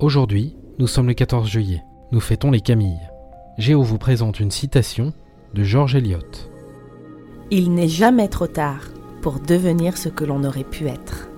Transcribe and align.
Aujourd'hui, 0.00 0.56
nous 0.78 0.86
sommes 0.86 1.08
le 1.08 1.14
14 1.14 1.46
juillet. 1.46 1.82
Nous 2.10 2.20
fêtons 2.20 2.50
les 2.50 2.62
Camilles. 2.62 3.10
Géo 3.58 3.82
vous 3.82 3.98
présente 3.98 4.40
une 4.40 4.50
citation 4.50 5.12
de 5.52 5.62
George 5.62 5.94
Eliot. 5.94 6.20
Il 7.50 7.74
n'est 7.74 7.86
jamais 7.86 8.28
trop 8.28 8.46
tard 8.46 8.80
pour 9.20 9.40
devenir 9.40 9.98
ce 9.98 10.08
que 10.08 10.24
l'on 10.24 10.42
aurait 10.44 10.64
pu 10.64 10.86
être. 10.86 11.29